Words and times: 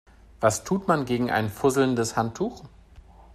Was 0.39 0.63
tut 0.63 0.87
man 0.87 1.05
gegen 1.05 1.29
ein 1.29 1.47
fusselndes 1.47 2.15
Handtuch? 2.17 2.63